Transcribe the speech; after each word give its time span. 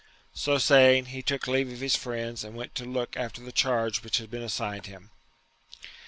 So 0.33 0.57
saying, 0.57 1.05
he 1.09 1.21
took 1.21 1.45
leave 1.45 1.71
of 1.71 1.79
his 1.79 1.95
friends 1.95 2.43
and 2.43 2.55
went 2.55 2.73
to 2.73 2.85
look 2.85 3.15
after 3.17 3.39
the 3.39 3.51
charge 3.51 4.01
which 4.01 4.17
had 4.17 4.31
been 4.31 4.41
assigned 4.41 4.87
him. 4.87 5.11